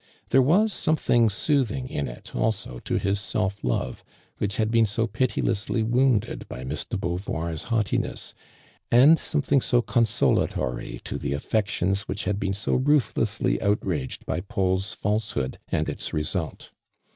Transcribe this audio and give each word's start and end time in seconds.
There 0.29 0.41
was 0.41 0.73
something 0.73 1.27
aooth>ng 1.27 1.87
in 1.87 2.07
it 2.07 2.31
alac 2.33 2.83
to 2.85 2.95
his 2.97 3.19
self 3.21 3.63
love, 3.63 4.03
which 4.39 4.57
had 4.57 4.71
been 4.71 4.87
so 4.87 5.05
piti 5.05 5.43
lessly 5.43 5.87
woimded 5.87 6.47
by 6.47 6.63
Miss 6.63 6.85
de 6.85 6.97
Be^iuvoir'a 6.97 7.65
haughtiness, 7.65 8.33
and 8.89 9.19
something 9.19 9.61
so 9.61 9.83
consolatory 9.83 10.99
to 11.03 11.19
the 11.19 11.33
affections 11.33 12.07
which 12.07 12.23
had 12.23 12.39
been 12.39 12.55
so 12.55 12.73
ruth 12.73 13.13
lessly 13.13 13.61
outraged 13.61 14.25
by 14.25 14.39
Paul's 14.41 14.95
falsehood 14.95 15.59
and 15.67 15.87
its 15.87 16.11
result. 16.15 16.71